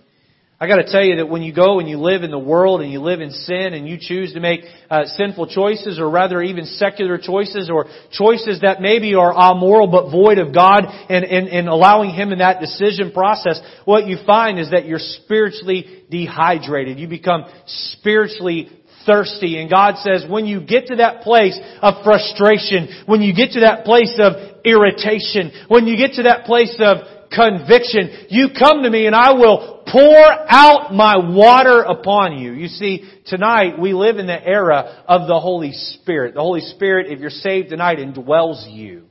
[0.57, 2.79] I got to tell you that when you go and you live in the world
[2.79, 6.41] and you live in sin and you choose to make uh, sinful choices or rather
[6.41, 11.49] even secular choices or choices that maybe are amoral but void of God and, and,
[11.49, 16.99] and allowing Him in that decision process, what you find is that you're spiritually dehydrated.
[16.99, 18.69] You become spiritually
[19.05, 19.59] thirsty.
[19.59, 23.59] And God says, when you get to that place of frustration, when you get to
[23.59, 28.89] that place of irritation, when you get to that place of conviction, you come to
[28.89, 32.53] me and I will pour out my water upon you.
[32.53, 36.35] You see, tonight we live in the era of the Holy Spirit.
[36.35, 39.05] The Holy Spirit, if you're saved tonight, indwells you.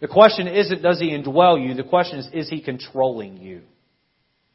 [0.00, 3.62] The question isn't does He indwell you, the question is is He controlling you?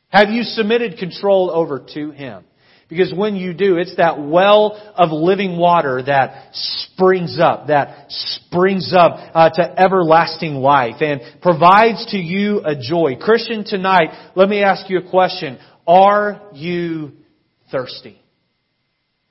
[0.09, 2.45] Have you submitted control over to Him?
[2.89, 8.93] Because when you do, it's that well of living water that springs up, that springs
[8.97, 13.15] up uh, to everlasting life and provides to you a joy.
[13.21, 15.59] Christian, tonight, let me ask you a question.
[15.87, 17.11] Are you
[17.71, 18.19] thirsty?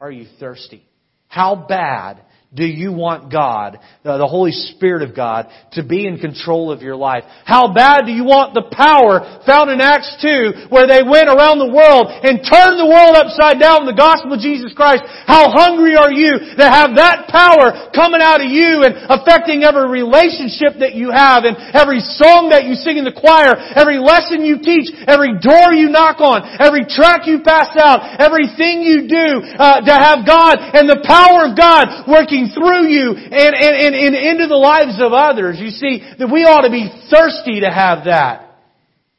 [0.01, 0.85] Are you thirsty?
[1.27, 6.73] How bad do you want God, the Holy Spirit of God, to be in control
[6.73, 7.29] of your life?
[7.45, 11.61] How bad do you want the power found in Acts 2 where they went around
[11.61, 15.05] the world and turned the world upside down in the gospel of Jesus Christ?
[15.29, 19.85] How hungry are you to have that power coming out of you and affecting every
[19.85, 24.41] relationship that you have and every song that you sing in the choir, every lesson
[24.41, 29.45] you teach, every door you knock on, every track you pass out, everything you do
[29.61, 33.95] uh, to have God and the power of God working working through you and, and,
[33.95, 35.59] and, and into the lives of others.
[35.59, 38.45] You see, that we ought to be thirsty to have that.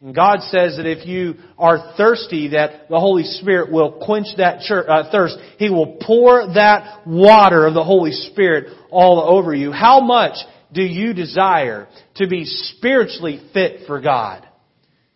[0.02, 4.62] And God says that if you are thirsty, that the Holy Spirit will quench that
[4.72, 5.38] uh, thirst.
[5.58, 9.74] He will pour that water of the Holy Spirit all over you.
[9.74, 10.38] How much
[10.72, 14.48] do you desire to be spiritually fit for God?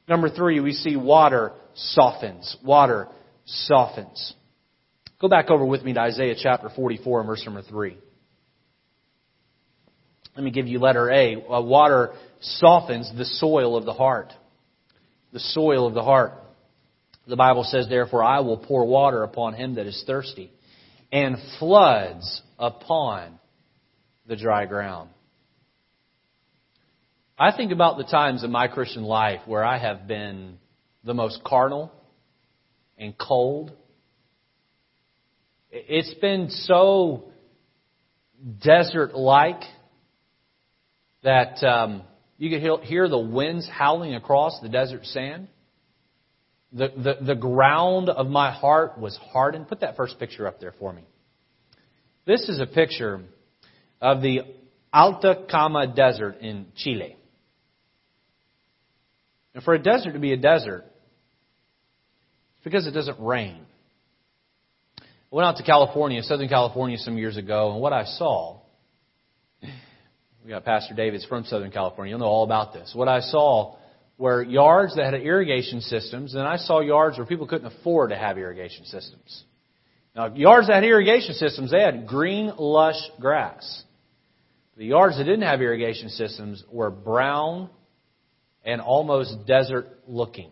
[0.10, 2.58] Number three, we see water softens.
[2.62, 3.08] Water
[3.46, 4.34] softens.
[5.24, 7.98] Go back over with me to Isaiah chapter 44 and verse number 3.
[10.36, 11.38] Let me give you letter A.
[11.38, 14.34] Uh, water softens the soil of the heart.
[15.32, 16.34] The soil of the heart.
[17.26, 20.52] The Bible says, Therefore I will pour water upon him that is thirsty,
[21.10, 23.40] and floods upon
[24.28, 25.10] the dry ground.
[27.40, 30.58] I think about the times in my Christian life where I have been
[31.06, 31.94] the most carnal
[32.98, 33.72] and cold
[35.74, 37.24] it's been so
[38.62, 39.62] desert like
[41.24, 42.04] that um,
[42.38, 45.48] you could hear the winds howling across the desert sand.
[46.72, 49.68] The, the, the ground of my heart was hardened.
[49.68, 51.04] Put that first picture up there for me.
[52.26, 53.22] This is a picture
[54.00, 54.42] of the
[54.94, 57.18] Atacama Desert in Chile.
[59.56, 60.86] And for a desert to be a desert,
[62.56, 63.66] it's because it doesn't rain.
[65.34, 68.60] I went out to California, Southern California, some years ago, and what I saw,
[69.64, 72.12] we got Pastor David's from Southern California.
[72.12, 72.92] You'll know all about this.
[72.94, 73.78] What I saw
[74.20, 78.16] were yards that had irrigation systems, and I saw yards where people couldn't afford to
[78.16, 79.44] have irrigation systems.
[80.16, 83.84] Now, yards that had irrigation systems, they had green, lush grass.
[84.78, 87.72] The yards that didn't have irrigation systems were brown
[88.64, 90.52] and almost desert looking.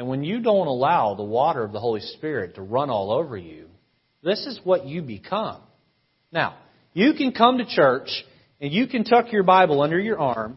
[0.00, 3.36] And when you don't allow the water of the Holy Spirit to run all over
[3.36, 3.66] you,
[4.22, 5.60] this is what you become.
[6.32, 6.56] Now,
[6.94, 8.08] you can come to church
[8.62, 10.56] and you can tuck your Bible under your arm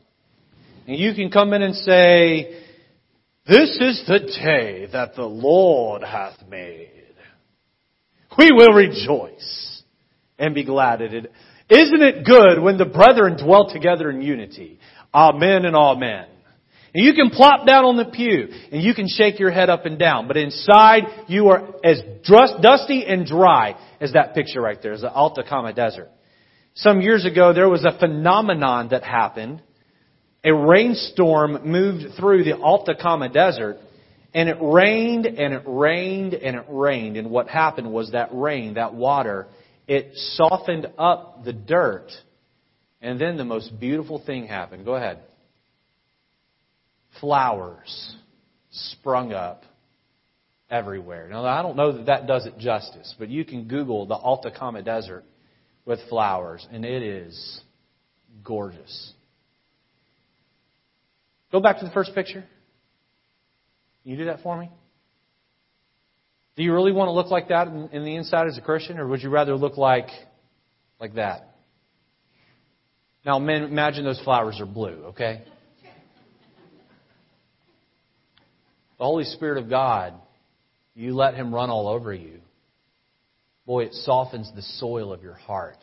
[0.88, 2.58] and you can come in and say,
[3.46, 7.04] This is the day that the Lord hath made.
[8.38, 9.84] We will rejoice
[10.40, 11.30] and be glad at it.
[11.68, 14.80] Isn't it good when the brethren dwell together in unity?
[15.14, 16.28] Amen and amen.
[16.94, 19.86] And you can plop down on the pew and you can shake your head up
[19.86, 24.94] and down, but inside you are as dusty and dry as that picture right there,
[24.94, 26.10] as the Atacama Desert.
[26.76, 29.62] Some years ago there was a phenomenon that happened.
[30.44, 33.78] A rainstorm moved through the Atacama Desert
[34.36, 37.18] and it rained and it rained and it rained.
[37.18, 39.48] And what happened was that rain, that water,
[39.88, 42.08] it softened up the dirt.
[43.02, 44.86] And then the most beautiful thing happened.
[44.86, 45.20] Go ahead.
[47.20, 48.16] Flowers
[48.72, 49.64] sprung up
[50.70, 51.28] everywhere.
[51.30, 54.82] Now, I don't know that that does it justice, but you can Google the Atacama
[54.82, 55.24] Desert
[55.86, 57.62] with flowers, and it is
[58.44, 59.14] gorgeous.
[61.52, 62.44] Go back to the first picture.
[64.02, 64.70] Can you do that for me?
[66.56, 69.00] Do you really want to look like that in, in the inside as a Christian,
[69.00, 70.08] or would you rather look like
[71.00, 71.56] like that?
[73.26, 75.44] Now, imagine those flowers are blue, okay?
[79.04, 80.14] The Holy Spirit of God,
[80.96, 82.40] you let Him run all over you.
[83.66, 85.76] Boy, it softens the soil of your heart.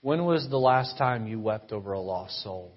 [0.00, 2.72] When was the last time you wept over a lost soul?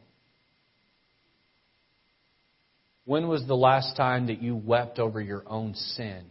[3.05, 6.21] When was the last time that you wept over your own sin?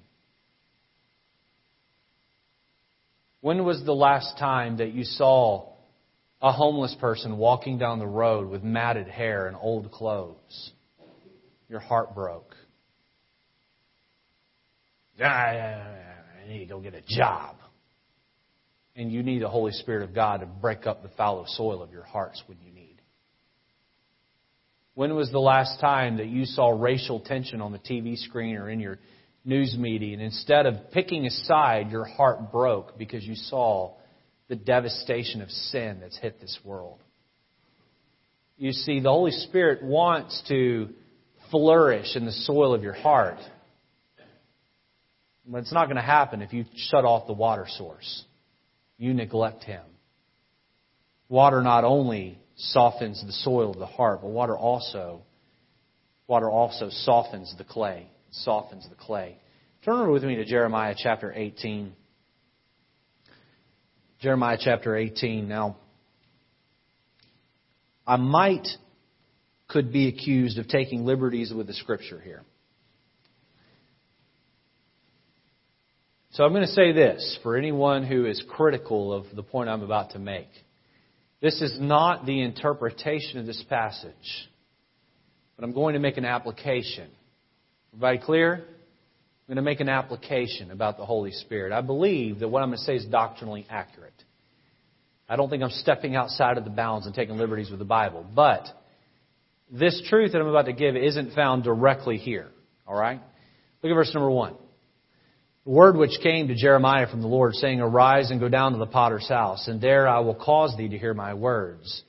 [3.40, 5.72] When was the last time that you saw
[6.40, 10.70] a homeless person walking down the road with matted hair and old clothes?
[11.68, 12.54] Your heart broke.
[15.22, 17.56] I need to go get a job.
[18.96, 21.92] And you need the Holy Spirit of God to break up the fallow soil of
[21.92, 22.96] your hearts when you need.
[24.94, 28.68] When was the last time that you saw racial tension on the TV screen or
[28.68, 28.98] in your
[29.44, 33.94] news media, and instead of picking a side, your heart broke because you saw
[34.48, 36.98] the devastation of sin that's hit this world?
[38.56, 40.88] You see, the Holy Spirit wants to
[41.50, 43.38] flourish in the soil of your heart.
[45.46, 48.24] But it's not going to happen if you shut off the water source.
[48.98, 49.84] You neglect Him.
[51.28, 55.22] Water not only softens the soil of the heart, but water also
[56.26, 58.06] water also softens the clay.
[58.30, 59.38] softens the clay.
[59.84, 61.94] Turn over with me to Jeremiah chapter 18.
[64.20, 65.48] Jeremiah chapter 18.
[65.48, 65.76] Now,
[68.06, 68.66] I might
[69.68, 72.42] could be accused of taking liberties with the scripture here.
[76.32, 79.82] So I'm going to say this for anyone who is critical of the point I'm
[79.82, 80.48] about to make.
[81.40, 84.48] This is not the interpretation of this passage,
[85.56, 87.08] but I'm going to make an application.
[87.92, 88.54] Everybody clear?
[88.54, 91.72] I'm going to make an application about the Holy Spirit.
[91.72, 94.12] I believe that what I'm going to say is doctrinally accurate.
[95.28, 98.24] I don't think I'm stepping outside of the bounds and taking liberties with the Bible.
[98.34, 98.66] But
[99.70, 102.48] this truth that I'm about to give isn't found directly here.
[102.86, 103.20] All right?
[103.82, 104.54] Look at verse number one.
[105.64, 108.78] The word which came to Jeremiah from the Lord, saying, Arise and go down to
[108.78, 112.02] the potter's house, and there I will cause thee to hear my words.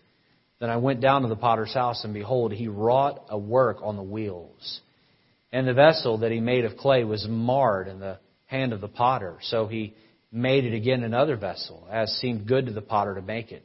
[0.59, 3.97] Then I went down to the potter's house, and behold, he wrought a work on
[3.97, 4.81] the wheels.
[5.51, 8.87] And the vessel that he made of clay was marred in the hand of the
[8.87, 9.37] potter.
[9.41, 9.93] So he
[10.31, 13.63] made it again another vessel, as seemed good to the potter to make it.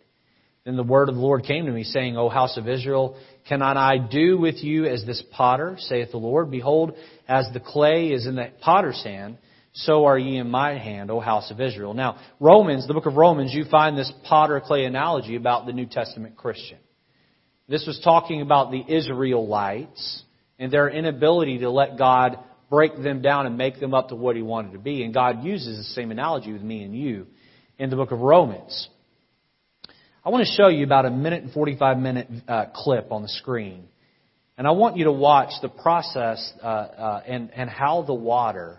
[0.65, 3.77] Then the word of the Lord came to me, saying, O house of Israel, cannot
[3.77, 6.51] I do with you as this potter, saith the Lord?
[6.51, 6.95] Behold,
[7.29, 9.37] as the clay is in the potter's hand,
[9.75, 11.93] so are ye in my hand, O house of Israel.
[11.93, 15.87] Now, Romans, the book of Romans, you find this potter clay analogy about the New
[15.87, 16.79] Testament Christian.
[17.69, 20.23] This was talking about the Israelites
[20.59, 22.39] and their inability to let God
[22.71, 25.03] break them down and make them up to what He wanted to be.
[25.03, 27.27] And God uses the same analogy with me and you
[27.79, 28.89] in the book of Romans.
[30.27, 33.29] I want to show you about a minute and 45 minute uh, clip on the
[33.29, 33.85] screen.
[34.57, 38.79] And I want you to watch the process uh, uh, and, and how the water,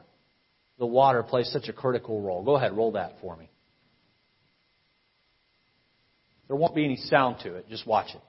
[0.80, 2.44] the water plays such a critical role.
[2.44, 3.48] Go ahead, roll that for me.
[6.48, 7.70] There won't be any sound to it.
[7.70, 8.22] Just watch it.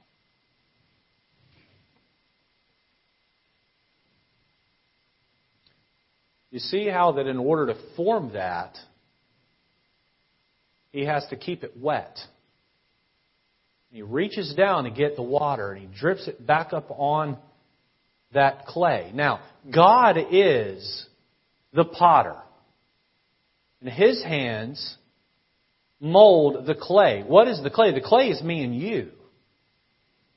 [6.50, 8.76] You see how that in order to form that,
[10.90, 12.18] he has to keep it wet.
[13.96, 17.38] He reaches down to get the water and he drips it back up on
[18.34, 19.10] that clay.
[19.14, 19.40] Now,
[19.74, 21.06] God is
[21.72, 22.36] the potter.
[23.80, 24.98] And his hands
[25.98, 27.24] mold the clay.
[27.26, 27.94] What is the clay?
[27.94, 29.12] The clay is me and you.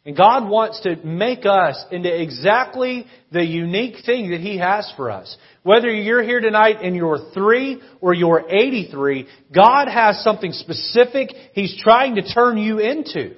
[0.06, 5.12] And God wants to make us into exactly the unique thing that He has for
[5.12, 5.36] us.
[5.64, 11.78] Whether you're here tonight and you're three or you're 83, God has something specific He's
[11.84, 13.36] trying to turn you into.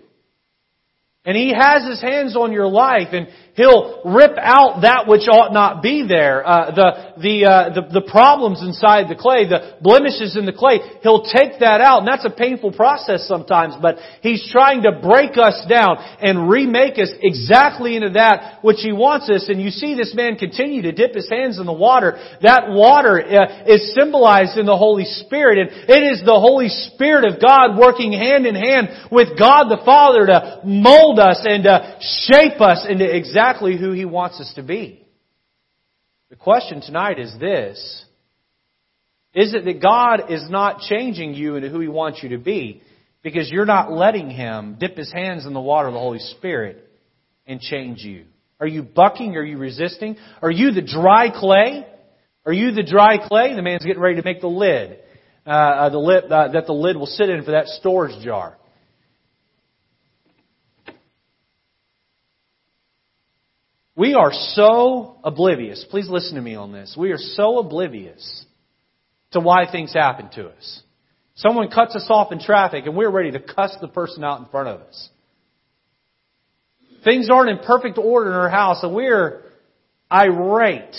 [1.25, 5.51] And He has His hands on your life and He'll rip out that which ought
[5.51, 6.39] not be there.
[6.47, 6.89] Uh, the,
[7.19, 10.79] the, uh, the, the problems inside the clay, the blemishes in the clay.
[11.03, 15.35] He'll take that out and that's a painful process sometimes, but He's trying to break
[15.35, 19.49] us down and remake us exactly into that which He wants us.
[19.51, 22.23] And you see this man continue to dip his hands in the water.
[22.41, 27.27] That water uh, is symbolized in the Holy Spirit and it is the Holy Spirit
[27.27, 31.99] of God working hand in hand with God the Father to mold us and to
[31.99, 33.40] shape us into exactly
[33.77, 35.05] who He wants us to be.
[36.29, 38.05] The question tonight is this.
[39.33, 42.81] Is it that God is not changing you into who He wants you to be
[43.23, 46.87] because you're not letting Him dip His hands in the water of the Holy Spirit
[47.45, 48.25] and change you?
[48.59, 49.35] Are you bucking?
[49.35, 50.17] Are you resisting?
[50.41, 51.85] Are you the dry clay?
[52.45, 53.55] Are you the dry clay?
[53.55, 54.99] The man's getting ready to make the lid,
[55.45, 58.57] uh, uh the lid uh, that the lid will sit in for that storage jar.
[63.95, 65.85] We are so oblivious.
[65.89, 66.95] Please listen to me on this.
[66.97, 68.45] We are so oblivious
[69.31, 70.81] to why things happen to us.
[71.35, 74.45] Someone cuts us off in traffic and we're ready to cuss the person out in
[74.47, 75.09] front of us.
[77.03, 79.43] Things aren't in perfect order in our house and we're
[80.11, 80.95] irate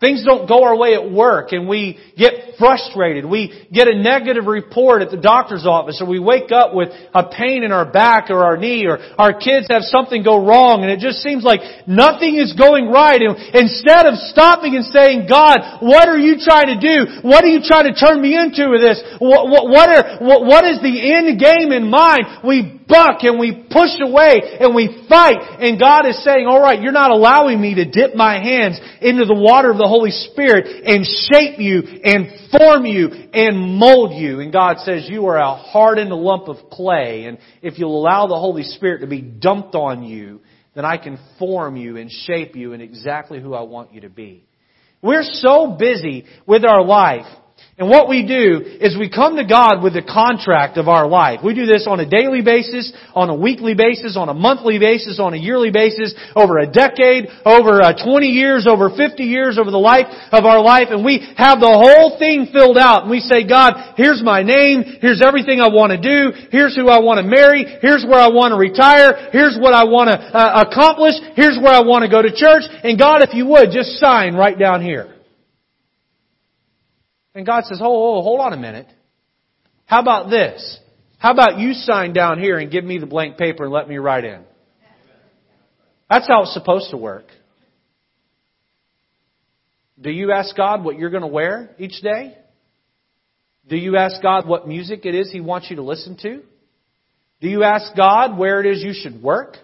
[0.00, 3.26] Things don't go our way at work and we get frustrated.
[3.26, 7.26] We get a negative report at the doctor's office or we wake up with a
[7.26, 10.90] pain in our back or our knee or our kids have something go wrong and
[10.92, 13.18] it just seems like nothing is going right.
[13.18, 17.26] And instead of stopping and saying, God, what are you trying to do?
[17.26, 19.02] What are you trying to turn me into with this?
[19.18, 22.46] What, what, what, are, what, what is the end game in mind?
[22.46, 26.92] We buck and we push away and we fight and God is saying, alright, you're
[26.92, 31.04] not allowing me to dip my hands into the water of the Holy Spirit and
[31.04, 34.40] shape you and form you and mold you.
[34.40, 38.38] And God says you are a hardened lump of clay and if you'll allow the
[38.38, 40.40] Holy Spirit to be dumped on you,
[40.74, 44.08] then I can form you and shape you in exactly who I want you to
[44.08, 44.44] be.
[45.00, 47.26] We're so busy with our life
[47.78, 51.46] and what we do is we come to God with the contract of our life.
[51.46, 55.20] We do this on a daily basis, on a weekly basis, on a monthly basis,
[55.20, 59.70] on a yearly basis, over a decade, over uh, 20 years, over 50 years, over
[59.70, 63.02] the life of our life, and we have the whole thing filled out.
[63.02, 66.88] And we say, God, here's my name, here's everything I want to do, here's who
[66.88, 70.18] I want to marry, here's where I want to retire, here's what I want to
[70.18, 73.70] uh, accomplish, here's where I want to go to church, and God, if you would,
[73.70, 75.14] just sign right down here.
[77.38, 78.88] And God says, oh, oh, oh, hold on a minute.
[79.86, 80.80] How about this?
[81.18, 83.96] How about you sign down here and give me the blank paper and let me
[83.98, 84.42] write in?
[86.10, 87.26] That's how it's supposed to work.
[90.00, 92.36] Do you ask God what you're going to wear each day?
[93.68, 96.42] Do you ask God what music it is He wants you to listen to?
[97.40, 99.54] Do you ask God where it is you should work?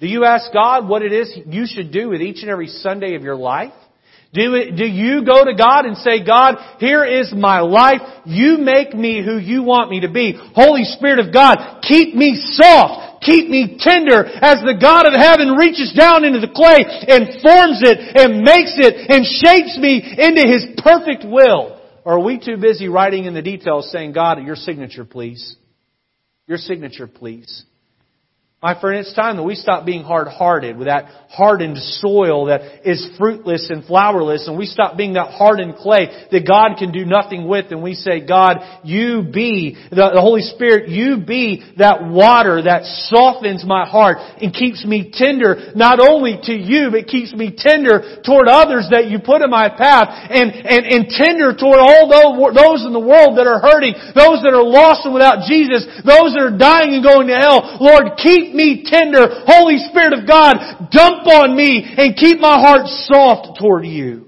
[0.00, 3.16] Do you ask God what it is you should do with each and every Sunday
[3.16, 3.74] of your life?
[4.32, 8.00] Do, do you go to God and say, God, here is my life.
[8.24, 10.32] You make me who you want me to be.
[10.54, 13.22] Holy Spirit of God, keep me soft.
[13.22, 17.80] Keep me tender as the God of heaven reaches down into the clay and forms
[17.84, 21.78] it and makes it and shapes me into His perfect will.
[22.04, 25.56] Or are we too busy writing in the details saying, God, your signature please?
[26.48, 27.64] Your signature please?
[28.62, 33.02] My friend, it's time that we stop being hard-hearted with that hardened soil that is
[33.18, 37.48] fruitless and flowerless and we stop being that hardened clay that God can do nothing
[37.48, 42.84] with and we say, God, you be, the, Holy Spirit, you be that water that
[43.10, 48.22] softens my heart and keeps me tender not only to you, but keeps me tender
[48.22, 52.86] toward others that you put in my path and, and, and tender toward all those
[52.86, 56.44] in the world that are hurting, those that are lost and without Jesus, those that
[56.46, 57.80] are dying and going to hell.
[57.80, 59.26] Lord, keep me tender.
[59.46, 60.56] Holy Spirit of God,
[60.90, 64.26] dump on me and keep my heart soft toward you.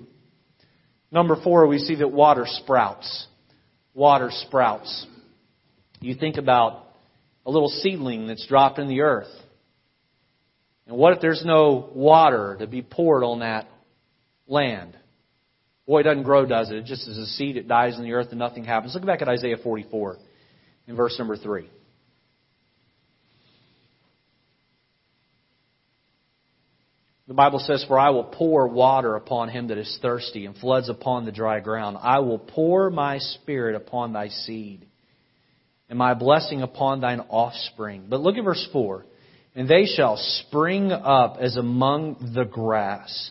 [1.10, 3.26] Number four, we see that water sprouts.
[3.94, 5.06] Water sprouts.
[6.00, 6.86] You think about
[7.46, 9.28] a little seedling that's dropped in the earth.
[10.86, 13.68] And what if there's no water to be poured on that
[14.46, 14.96] land?
[15.86, 16.76] Boy, it doesn't grow, does it?
[16.76, 18.94] It just is a seed, it dies in the earth and nothing happens.
[18.94, 20.18] Look back at Isaiah 44
[20.88, 21.68] in verse number 3.
[27.26, 30.90] The Bible says, For I will pour water upon him that is thirsty, and floods
[30.90, 31.96] upon the dry ground.
[32.00, 34.86] I will pour my spirit upon thy seed,
[35.88, 38.06] and my blessing upon thine offspring.
[38.10, 39.06] But look at verse 4.
[39.56, 43.30] And they shall spring up as among the grass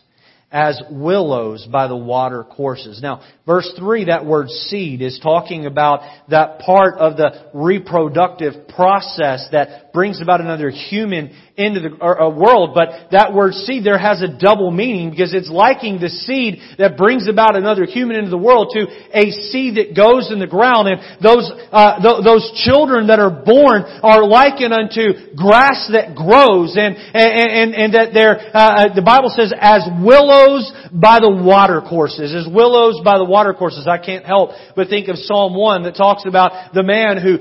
[0.54, 3.00] as willows by the water courses.
[3.02, 9.48] Now, verse 3, that word seed is talking about that part of the reproductive process
[9.50, 11.94] that brings about another human into the
[12.34, 12.74] world.
[12.74, 16.96] But that word seed there has a double meaning because it's liking the seed that
[16.96, 20.90] brings about another human into the world to a seed that goes in the ground.
[20.90, 26.74] And those, uh, th- those children that are born are likened unto grass that grows
[26.74, 31.30] and, and, and, and that they're, uh, uh, the Bible says as willows by the
[31.30, 32.34] water courses.
[32.34, 33.86] As willows by the water courses.
[33.86, 37.38] I can't help but think of Psalm 1 that talks about the man who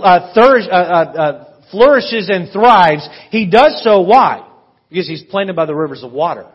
[0.00, 4.46] uh, thirst, uh, uh, uh flourishes and thrives, he does so why?
[4.88, 6.46] Because he's planted by the rivers of water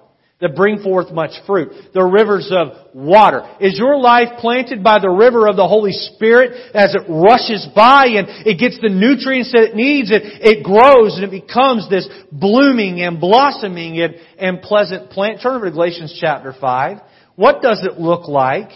[0.42, 1.72] that bring forth much fruit.
[1.94, 3.50] The rivers of water.
[3.62, 8.08] Is your life planted by the river of the Holy Spirit as it rushes by
[8.08, 10.12] and it gets the nutrients that it needs?
[10.12, 15.40] It, it grows and it becomes this blooming and blossoming and, and pleasant plant.
[15.42, 16.98] Turn over to Galatians chapter 5.
[17.36, 18.70] What does it look like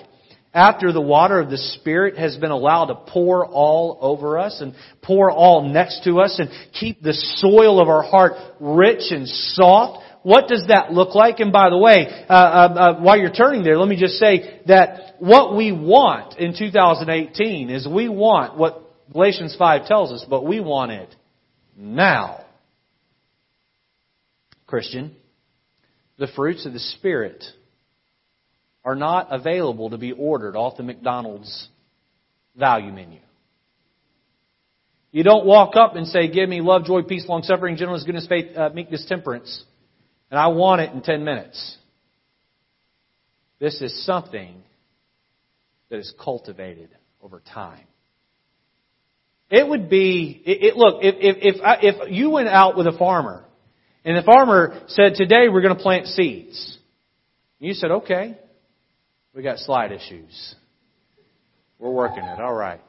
[0.53, 4.73] after the water of the Spirit has been allowed to pour all over us and
[5.03, 10.03] pour all next to us and keep the soil of our heart rich and soft,
[10.23, 11.39] what does that look like?
[11.39, 14.61] And by the way, uh, uh, uh, while you're turning there, let me just say
[14.67, 20.45] that what we want in 2018 is we want what Galatians 5 tells us, but
[20.45, 21.15] we want it
[21.77, 22.45] now.
[24.67, 25.15] Christian,
[26.17, 27.43] the fruits of the Spirit
[28.83, 31.67] are not available to be ordered off the McDonald's
[32.55, 33.19] value menu.
[35.11, 38.27] You don't walk up and say, give me love, joy, peace, long suffering, gentleness, goodness,
[38.27, 39.63] faith, uh, meekness, temperance,
[40.29, 41.77] and I want it in 10 minutes.
[43.59, 44.63] This is something
[45.89, 46.89] that is cultivated
[47.21, 47.85] over time.
[49.49, 52.85] It would be, it, it, look, if, if, if, I, if you went out with
[52.85, 53.43] a farmer,
[54.05, 56.77] and the farmer said, today we're going to plant seeds,
[57.57, 58.37] you said, okay,
[59.39, 60.53] we got slide issues.
[61.79, 62.41] We're working it.
[62.41, 62.81] All right.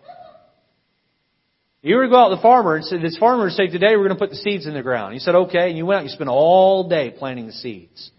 [1.81, 3.91] You were to go out to the farmer and said, this farmer would say, today
[3.93, 5.15] we're going to put the seeds in the ground.
[5.15, 5.69] He said, okay.
[5.69, 8.11] And you went out and you spent all day planting the seeds.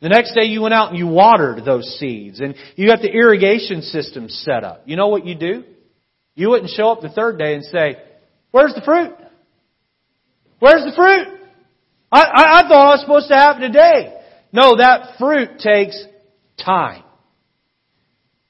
[0.00, 3.12] The next day you went out and you watered those seeds and you got the
[3.12, 4.84] irrigation system set up.
[4.86, 5.64] You know what you do?
[6.34, 7.98] You wouldn't show up the third day and say,
[8.52, 9.12] where's the fruit?
[10.60, 11.28] Where's the fruit?
[12.10, 14.18] I, I, I thought it was supposed to happen today.
[14.50, 16.02] No, that fruit takes
[16.56, 17.02] time.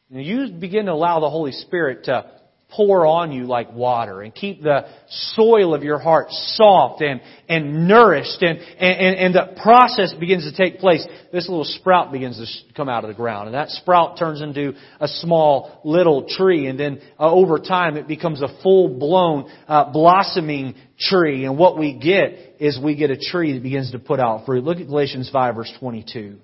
[0.08, 2.30] You begin to allow the Holy Spirit to
[2.70, 7.86] pour on you like water and keep the soil of your heart soft and, and
[7.86, 11.06] nourished and, and, and the process begins to take place.
[11.32, 14.74] This little sprout begins to come out of the ground and that sprout turns into
[15.00, 19.90] a small little tree and then uh, over time it becomes a full blown uh,
[19.92, 24.18] blossoming tree and what we get is we get a tree that begins to put
[24.18, 24.64] out fruit.
[24.64, 26.38] Look at Galatians 5 verse 22.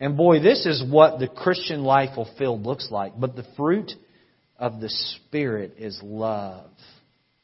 [0.00, 3.12] And boy, this is what the Christian life fulfilled looks like.
[3.20, 3.92] But the fruit
[4.58, 6.70] of the Spirit is love.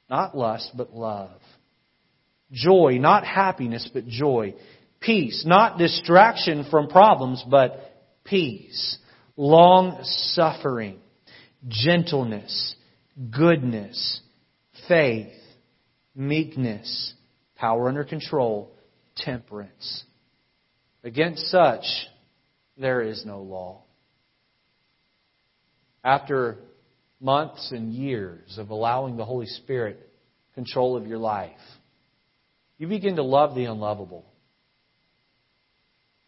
[0.08, 1.40] Not lust, but love.
[2.50, 4.54] Joy, not happiness, but joy.
[5.00, 7.78] Peace, not distraction from problems, but
[8.24, 8.96] peace.
[9.36, 10.98] Long suffering,
[11.68, 12.74] gentleness,
[13.30, 14.20] goodness,
[14.88, 15.32] faith,
[16.14, 17.12] meekness,
[17.56, 18.70] power under control,
[19.16, 20.04] temperance.
[21.04, 21.84] Against such,
[22.78, 23.82] there is no law.
[26.04, 26.58] After
[27.20, 29.98] months and years of allowing the Holy Spirit
[30.54, 31.52] control of your life,
[32.78, 34.24] You begin to love the unlovable.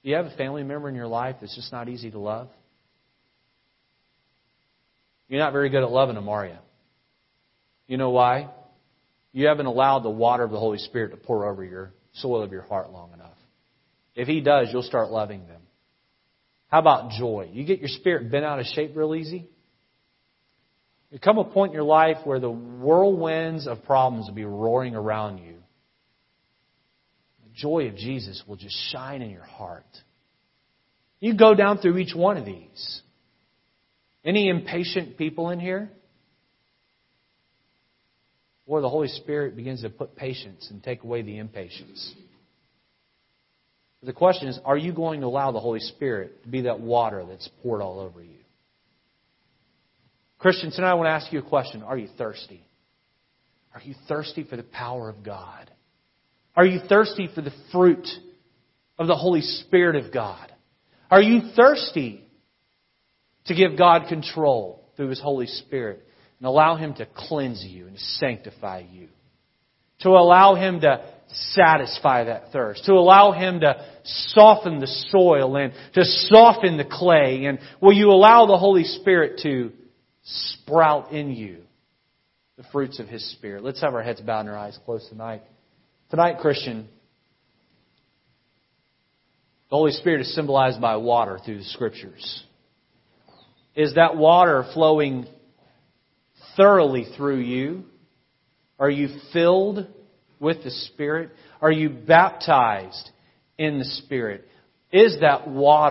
[0.03, 2.49] Do you have a family member in your life that's just not easy to love?
[5.29, 6.57] You're not very good at loving them, are you?
[7.87, 8.49] You know why?
[9.33, 12.51] You haven't allowed the water of the Holy Spirit to pour over your soil of
[12.51, 13.37] your heart long enough.
[14.15, 15.61] If He does, you'll start loving them.
[16.69, 17.49] How about joy?
[17.53, 19.49] You get your spirit bent out of shape real easy?
[21.11, 24.95] You come a point in your life where the whirlwinds of problems will be roaring
[24.95, 25.55] around you.
[27.45, 29.87] The joy of Jesus will just shine in your heart.
[31.21, 33.03] You go down through each one of these.
[34.25, 35.91] Any impatient people in here?
[38.67, 42.15] Or the Holy Spirit begins to put patience and take away the impatience.
[44.03, 47.25] The question is, are you going to allow the Holy Spirit to be that water
[47.29, 48.39] that's poured all over you?
[50.39, 51.83] Christian, tonight I want to ask you a question.
[51.83, 52.63] Are you thirsty?
[53.75, 55.71] Are you thirsty for the power of God?
[56.55, 58.07] Are you thirsty for the fruit
[58.99, 60.53] of the Holy Spirit of God?
[61.11, 62.25] Are you thirsty
[63.47, 66.05] to give God control through His Holy Spirit
[66.39, 69.09] and allow Him to cleanse you and to sanctify you?
[70.01, 75.73] To allow Him to satisfy that thirst, to allow Him to soften the soil and
[75.95, 79.73] to soften the clay, and will you allow the Holy Spirit to
[80.23, 81.59] sprout in you
[82.57, 83.63] the fruits of His Spirit?
[83.63, 85.43] Let's have our heads bowed and our eyes closed tonight.
[86.11, 86.89] Tonight, Christian,
[89.71, 92.45] the Holy Spirit is symbolized by water through the Scriptures.
[93.77, 95.27] Is that water flowing
[96.57, 97.85] thoroughly through you?
[98.79, 99.87] Are you filled
[100.41, 101.31] with the Spirit?
[101.61, 103.11] Are you baptized
[103.57, 104.47] in the Spirit?
[104.93, 105.79] Is that water